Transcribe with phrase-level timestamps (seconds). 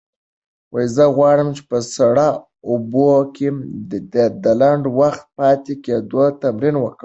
[0.95, 2.31] زه غواړم په سړو
[2.69, 3.47] اوبو کې
[4.43, 6.99] د لنډ وخت پاتې کېدو تمرین وکړم.